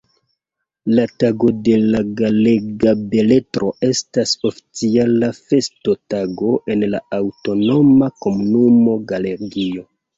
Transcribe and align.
La 0.99 1.03
Tago 1.23 1.49
de 1.67 1.75
la 1.81 2.01
Galega 2.21 2.95
Beletro 3.13 3.71
estas 3.91 4.35
oficiala 4.53 5.33
festotago 5.43 6.59
en 6.77 6.91
la 6.97 7.07
aŭtonoma 7.23 8.13
komunumo 8.27 9.03
Galegio. 9.15 9.91